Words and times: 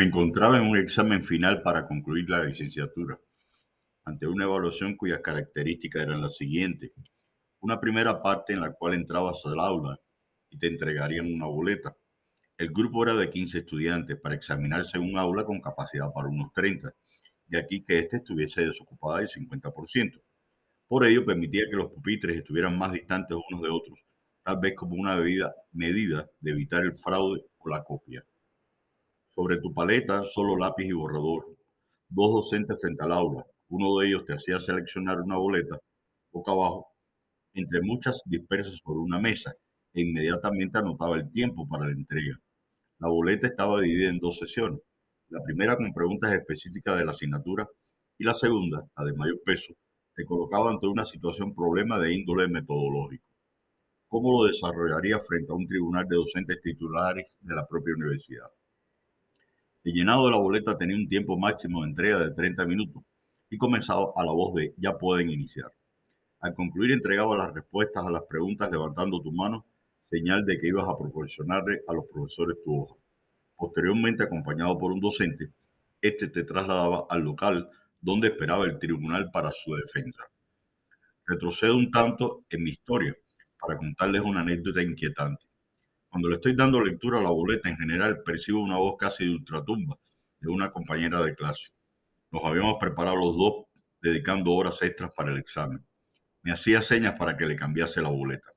Me 0.00 0.06
encontraba 0.06 0.56
en 0.56 0.64
un 0.64 0.78
examen 0.78 1.22
final 1.22 1.60
para 1.60 1.86
concluir 1.86 2.30
la 2.30 2.42
licenciatura, 2.42 3.20
ante 4.04 4.26
una 4.26 4.44
evaluación 4.44 4.96
cuyas 4.96 5.20
características 5.20 6.04
eran 6.04 6.22
las 6.22 6.38
siguientes. 6.38 6.92
Una 7.60 7.78
primera 7.78 8.22
parte 8.22 8.54
en 8.54 8.62
la 8.62 8.72
cual 8.72 8.94
entrabas 8.94 9.44
al 9.44 9.60
aula 9.60 10.00
y 10.48 10.56
te 10.56 10.68
entregarían 10.68 11.30
una 11.30 11.44
boleta. 11.44 11.94
El 12.56 12.70
grupo 12.70 13.02
era 13.02 13.14
de 13.14 13.28
15 13.28 13.58
estudiantes 13.58 14.18
para 14.18 14.36
examinarse 14.36 14.96
en 14.96 15.02
un 15.04 15.18
aula 15.18 15.44
con 15.44 15.60
capacidad 15.60 16.10
para 16.14 16.28
unos 16.28 16.50
30, 16.54 16.94
de 17.48 17.58
aquí 17.58 17.84
que 17.84 17.98
éste 17.98 18.16
estuviese 18.16 18.62
desocupada 18.62 19.18
del 19.18 19.28
50%. 19.28 20.18
Por 20.88 21.04
ello 21.04 21.26
permitía 21.26 21.68
que 21.68 21.76
los 21.76 21.90
pupitres 21.90 22.38
estuvieran 22.38 22.78
más 22.78 22.92
distantes 22.92 23.36
unos 23.50 23.60
de 23.60 23.68
otros, 23.68 23.98
tal 24.44 24.60
vez 24.60 24.74
como 24.74 24.94
una 24.94 25.18
medida 25.72 26.26
de 26.40 26.50
evitar 26.52 26.84
el 26.84 26.94
fraude 26.94 27.44
o 27.58 27.68
la 27.68 27.84
copia. 27.84 28.24
Sobre 29.40 29.56
tu 29.56 29.72
paleta, 29.72 30.22
solo 30.26 30.54
lápiz 30.54 30.84
y 30.84 30.92
borrador. 30.92 31.46
Dos 32.10 32.30
docentes 32.30 32.78
frente 32.78 33.02
al 33.04 33.12
aula. 33.12 33.42
Uno 33.70 33.96
de 33.96 34.08
ellos 34.08 34.26
te 34.26 34.34
hacía 34.34 34.60
seleccionar 34.60 35.18
una 35.18 35.38
boleta, 35.38 35.78
boca 36.30 36.52
abajo, 36.52 36.88
entre 37.54 37.80
muchas 37.80 38.20
dispersas 38.26 38.78
sobre 38.84 38.98
una 38.98 39.18
mesa, 39.18 39.54
e 39.94 40.02
inmediatamente 40.02 40.76
anotaba 40.76 41.16
el 41.16 41.30
tiempo 41.30 41.66
para 41.66 41.86
la 41.86 41.92
entrega. 41.92 42.38
La 42.98 43.08
boleta 43.08 43.46
estaba 43.46 43.80
dividida 43.80 44.10
en 44.10 44.18
dos 44.18 44.36
sesiones. 44.36 44.80
La 45.30 45.42
primera 45.42 45.74
con 45.74 45.90
preguntas 45.94 46.34
específicas 46.34 46.98
de 46.98 47.06
la 47.06 47.12
asignatura 47.12 47.66
y 48.18 48.24
la 48.24 48.34
segunda, 48.34 48.84
la 48.94 49.04
de 49.06 49.14
mayor 49.14 49.40
peso, 49.42 49.72
te 50.14 50.26
colocaba 50.26 50.70
ante 50.70 50.86
una 50.86 51.06
situación 51.06 51.54
problema 51.54 51.98
de 51.98 52.12
índole 52.12 52.46
metodológico. 52.46 53.24
¿Cómo 54.06 54.32
lo 54.32 54.48
desarrollaría 54.48 55.18
frente 55.18 55.50
a 55.50 55.56
un 55.56 55.66
tribunal 55.66 56.06
de 56.06 56.16
docentes 56.16 56.60
titulares 56.60 57.38
de 57.40 57.54
la 57.54 57.66
propia 57.66 57.94
universidad? 57.94 58.50
El 59.82 59.94
llenado 59.94 60.26
de 60.26 60.32
la 60.32 60.36
boleta 60.36 60.76
tenía 60.76 60.94
un 60.94 61.08
tiempo 61.08 61.38
máximo 61.38 61.80
de 61.80 61.88
entrega 61.88 62.18
de 62.18 62.32
30 62.32 62.66
minutos 62.66 63.02
y 63.48 63.56
comenzaba 63.56 64.12
a 64.14 64.24
la 64.26 64.32
voz 64.32 64.54
de 64.54 64.74
ya 64.76 64.98
pueden 64.98 65.30
iniciar. 65.30 65.72
Al 66.40 66.54
concluir 66.54 66.92
entregaba 66.92 67.34
las 67.36 67.54
respuestas 67.54 68.04
a 68.04 68.10
las 68.10 68.22
preguntas 68.24 68.70
levantando 68.70 69.22
tu 69.22 69.32
mano, 69.32 69.64
señal 70.10 70.44
de 70.44 70.58
que 70.58 70.68
ibas 70.68 70.86
a 70.86 70.98
proporcionarle 70.98 71.80
a 71.88 71.94
los 71.94 72.04
profesores 72.12 72.58
tu 72.62 72.82
hoja. 72.82 72.94
Posteriormente, 73.56 74.24
acompañado 74.24 74.76
por 74.78 74.92
un 74.92 75.00
docente, 75.00 75.50
este 76.02 76.28
te 76.28 76.44
trasladaba 76.44 77.06
al 77.08 77.22
local 77.22 77.70
donde 78.02 78.28
esperaba 78.28 78.64
el 78.64 78.78
tribunal 78.78 79.30
para 79.30 79.50
su 79.52 79.74
defensa. 79.74 80.24
Retrocedo 81.26 81.76
un 81.76 81.90
tanto 81.90 82.44
en 82.50 82.64
mi 82.64 82.70
historia 82.70 83.16
para 83.58 83.78
contarles 83.78 84.22
una 84.22 84.40
anécdota 84.40 84.82
inquietante. 84.82 85.49
Cuando 86.10 86.28
le 86.28 86.34
estoy 86.34 86.56
dando 86.56 86.80
lectura 86.80 87.18
a 87.18 87.22
la 87.22 87.30
boleta 87.30 87.68
en 87.68 87.76
general, 87.76 88.22
percibo 88.24 88.60
una 88.60 88.76
voz 88.76 88.96
casi 88.98 89.24
de 89.24 89.30
ultratumba 89.30 89.96
de 90.40 90.48
una 90.50 90.72
compañera 90.72 91.22
de 91.22 91.36
clase. 91.36 91.68
Nos 92.32 92.44
habíamos 92.44 92.78
preparado 92.80 93.16
los 93.16 93.36
dos 93.36 93.52
dedicando 94.02 94.52
horas 94.52 94.82
extras 94.82 95.12
para 95.14 95.30
el 95.30 95.38
examen. 95.38 95.86
Me 96.42 96.52
hacía 96.52 96.82
señas 96.82 97.16
para 97.16 97.36
que 97.36 97.46
le 97.46 97.54
cambiase 97.54 98.02
la 98.02 98.08
boleta. 98.08 98.48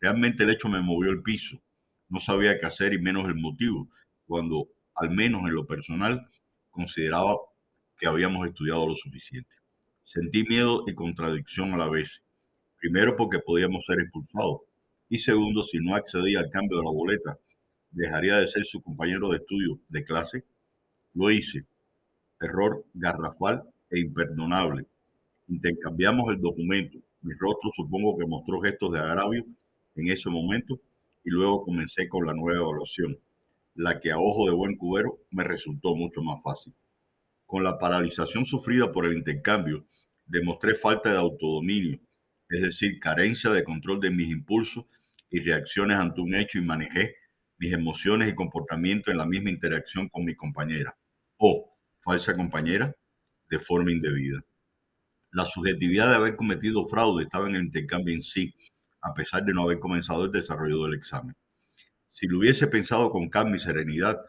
Realmente 0.00 0.42
el 0.42 0.50
hecho 0.50 0.68
me 0.68 0.80
movió 0.80 1.12
el 1.12 1.22
piso. 1.22 1.62
No 2.08 2.18
sabía 2.18 2.58
qué 2.58 2.66
hacer 2.66 2.92
y 2.94 2.98
menos 2.98 3.26
el 3.26 3.36
motivo, 3.36 3.88
cuando, 4.26 4.66
al 4.96 5.10
menos 5.10 5.42
en 5.42 5.54
lo 5.54 5.66
personal, 5.66 6.26
consideraba 6.70 7.36
que 7.96 8.08
habíamos 8.08 8.48
estudiado 8.48 8.88
lo 8.88 8.96
suficiente. 8.96 9.54
Sentí 10.02 10.42
miedo 10.42 10.82
y 10.88 10.94
contradicción 10.94 11.74
a 11.74 11.76
la 11.76 11.88
vez. 11.88 12.22
Primero 12.78 13.14
porque 13.16 13.38
podíamos 13.38 13.84
ser 13.86 14.00
expulsados 14.00 14.62
y 15.12 15.18
segundo, 15.18 15.62
si 15.62 15.76
no 15.78 15.94
accedía 15.94 16.40
al 16.40 16.48
cambio 16.48 16.78
de 16.78 16.84
la 16.84 16.90
boleta, 16.90 17.38
dejaría 17.90 18.38
de 18.38 18.46
ser 18.46 18.64
su 18.64 18.80
compañero 18.80 19.28
de 19.28 19.36
estudio 19.36 19.78
de 19.90 20.04
clase. 20.04 20.42
Lo 21.12 21.30
hice. 21.30 21.66
Error 22.40 22.82
garrafal 22.94 23.62
e 23.90 24.00
imperdonable. 24.00 24.86
Intercambiamos 25.48 26.32
el 26.32 26.40
documento. 26.40 26.96
Mi 27.20 27.34
rostro 27.34 27.70
supongo 27.76 28.16
que 28.16 28.24
mostró 28.24 28.62
gestos 28.62 28.90
de 28.90 29.00
agravio 29.00 29.44
en 29.96 30.08
ese 30.08 30.30
momento 30.30 30.80
y 31.24 31.28
luego 31.28 31.62
comencé 31.62 32.08
con 32.08 32.24
la 32.24 32.32
nueva 32.32 32.62
evaluación, 32.62 33.18
la 33.74 34.00
que 34.00 34.12
a 34.12 34.18
ojo 34.18 34.46
de 34.46 34.56
buen 34.56 34.78
cubero 34.78 35.18
me 35.30 35.44
resultó 35.44 35.94
mucho 35.94 36.22
más 36.22 36.42
fácil. 36.42 36.72
Con 37.44 37.64
la 37.64 37.78
paralización 37.78 38.46
sufrida 38.46 38.90
por 38.90 39.04
el 39.04 39.18
intercambio, 39.18 39.84
demostré 40.24 40.74
falta 40.74 41.12
de 41.12 41.18
autodominio, 41.18 42.00
es 42.48 42.62
decir, 42.62 42.98
carencia 42.98 43.50
de 43.50 43.62
control 43.62 44.00
de 44.00 44.08
mis 44.08 44.30
impulsos 44.30 44.86
y 45.32 45.40
reacciones 45.40 45.96
ante 45.96 46.20
un 46.20 46.34
hecho 46.34 46.58
y 46.58 46.62
manejé 46.62 47.16
mis 47.58 47.72
emociones 47.72 48.30
y 48.30 48.34
comportamientos 48.34 49.10
en 49.10 49.18
la 49.18 49.26
misma 49.26 49.50
interacción 49.50 50.08
con 50.10 50.24
mi 50.24 50.36
compañera 50.36 50.94
o 51.38 51.74
falsa 52.02 52.34
compañera 52.34 52.94
de 53.48 53.58
forma 53.58 53.90
indebida. 53.90 54.44
La 55.30 55.46
subjetividad 55.46 56.10
de 56.10 56.16
haber 56.16 56.36
cometido 56.36 56.84
fraude 56.86 57.24
estaba 57.24 57.48
en 57.48 57.56
el 57.56 57.64
intercambio 57.64 58.14
en 58.14 58.22
sí, 58.22 58.54
a 59.00 59.14
pesar 59.14 59.42
de 59.44 59.54
no 59.54 59.62
haber 59.62 59.78
comenzado 59.78 60.26
el 60.26 60.32
desarrollo 60.32 60.84
del 60.84 60.94
examen. 60.94 61.34
Si 62.12 62.26
lo 62.26 62.38
hubiese 62.38 62.66
pensado 62.66 63.10
con 63.10 63.30
calma 63.30 63.56
y 63.56 63.60
serenidad, 63.60 64.20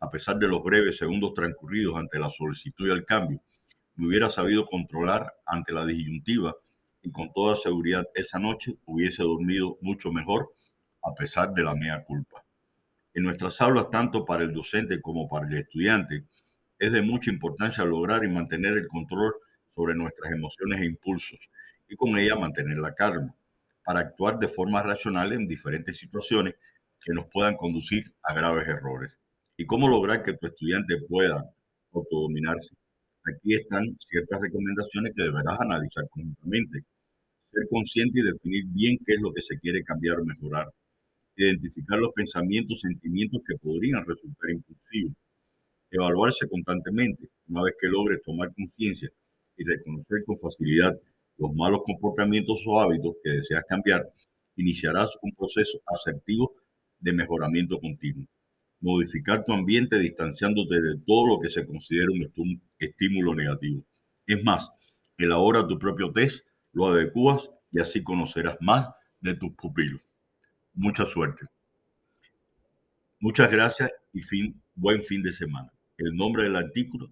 a 0.00 0.10
pesar 0.10 0.38
de 0.38 0.48
los 0.48 0.62
breves 0.62 0.96
segundos 0.96 1.34
transcurridos 1.34 1.96
ante 1.96 2.18
la 2.18 2.30
solicitud 2.30 2.88
y 2.88 2.92
el 2.92 3.04
cambio, 3.04 3.42
me 3.94 4.06
hubiera 4.06 4.30
sabido 4.30 4.66
controlar 4.66 5.30
ante 5.44 5.72
la 5.72 5.84
disyuntiva 5.84 6.56
y 7.06 7.12
con 7.12 7.32
toda 7.32 7.54
seguridad 7.54 8.04
esa 8.14 8.40
noche 8.40 8.76
hubiese 8.84 9.22
dormido 9.22 9.78
mucho 9.80 10.10
mejor 10.10 10.52
a 11.04 11.14
pesar 11.14 11.54
de 11.54 11.62
la 11.62 11.72
mía 11.72 12.02
culpa. 12.04 12.44
En 13.14 13.22
nuestras 13.22 13.60
aulas, 13.60 13.90
tanto 13.90 14.24
para 14.24 14.42
el 14.42 14.52
docente 14.52 15.00
como 15.00 15.28
para 15.28 15.46
el 15.46 15.54
estudiante, 15.54 16.24
es 16.80 16.92
de 16.92 17.02
mucha 17.02 17.30
importancia 17.30 17.84
lograr 17.84 18.24
y 18.24 18.28
mantener 18.28 18.76
el 18.76 18.88
control 18.88 19.34
sobre 19.72 19.94
nuestras 19.94 20.32
emociones 20.32 20.80
e 20.80 20.86
impulsos 20.86 21.38
y 21.88 21.94
con 21.94 22.18
ella 22.18 22.34
mantener 22.34 22.78
la 22.78 22.92
calma 22.92 23.32
para 23.84 24.00
actuar 24.00 24.40
de 24.40 24.48
forma 24.48 24.82
racional 24.82 25.32
en 25.32 25.46
diferentes 25.46 25.96
situaciones 25.96 26.56
que 27.00 27.12
nos 27.14 27.26
puedan 27.26 27.56
conducir 27.56 28.12
a 28.24 28.34
graves 28.34 28.66
errores. 28.66 29.16
¿Y 29.56 29.64
cómo 29.64 29.88
lograr 29.88 30.24
que 30.24 30.34
tu 30.34 30.48
estudiante 30.48 30.96
pueda 31.08 31.48
autodominarse? 31.92 32.74
Aquí 33.32 33.54
están 33.54 33.96
ciertas 34.08 34.40
recomendaciones 34.40 35.12
que 35.16 35.22
deberás 35.22 35.60
analizar 35.60 36.04
conjuntamente 36.10 36.84
ser 37.56 37.68
consciente 37.70 38.20
y 38.20 38.22
definir 38.22 38.64
bien 38.68 38.98
qué 39.04 39.14
es 39.14 39.20
lo 39.20 39.32
que 39.32 39.40
se 39.40 39.58
quiere 39.58 39.82
cambiar 39.82 40.20
o 40.20 40.24
mejorar, 40.24 40.66
identificar 41.36 41.98
los 41.98 42.12
pensamientos, 42.14 42.80
sentimientos 42.80 43.40
que 43.46 43.56
podrían 43.56 44.04
resultar 44.06 44.50
impulsivos, 44.50 45.14
evaluarse 45.90 46.46
constantemente, 46.48 47.28
una 47.48 47.62
vez 47.62 47.74
que 47.80 47.88
logres 47.88 48.20
tomar 48.22 48.52
conciencia 48.54 49.08
y 49.56 49.64
reconocer 49.64 50.24
con 50.26 50.36
facilidad 50.36 50.98
los 51.38 51.54
malos 51.54 51.80
comportamientos 51.84 52.62
o 52.66 52.80
hábitos 52.80 53.14
que 53.22 53.30
deseas 53.30 53.64
cambiar, 53.68 54.06
iniciarás 54.56 55.10
un 55.22 55.32
proceso 55.32 55.80
asertivo 55.86 56.54
de 56.98 57.12
mejoramiento 57.12 57.78
continuo. 57.80 58.26
Modificar 58.80 59.44
tu 59.44 59.52
ambiente 59.52 59.98
distanciándote 59.98 60.80
de 60.82 60.98
todo 61.06 61.26
lo 61.26 61.40
que 61.40 61.48
se 61.48 61.66
considera 61.66 62.08
un 62.10 62.60
estímulo 62.78 63.34
negativo. 63.34 63.82
Es 64.26 64.42
más, 64.44 64.68
elabora 65.16 65.66
tu 65.66 65.78
propio 65.78 66.12
test 66.12 66.45
lo 66.76 66.88
adecuas 66.88 67.50
y 67.72 67.80
así 67.80 68.04
conocerás 68.04 68.58
más 68.60 68.86
de 69.20 69.34
tus 69.34 69.50
pupilos. 69.54 70.06
Mucha 70.74 71.06
suerte. 71.06 71.46
Muchas 73.18 73.50
gracias 73.50 73.90
y 74.12 74.20
fin, 74.20 74.62
buen 74.74 75.00
fin 75.00 75.22
de 75.22 75.32
semana. 75.32 75.72
El 75.96 76.14
nombre 76.14 76.42
del 76.42 76.54
artículo, 76.54 77.10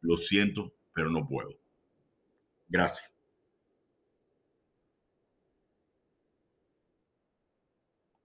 lo 0.00 0.16
siento, 0.16 0.74
pero 0.92 1.10
no 1.10 1.28
puedo. 1.28 1.50
Gracias. 2.68 3.13